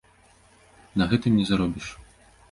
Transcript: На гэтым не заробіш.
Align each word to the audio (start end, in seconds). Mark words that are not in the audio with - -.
На 1.01 1.07
гэтым 1.11 1.35
не 1.41 1.45
заробіш. 1.49 1.87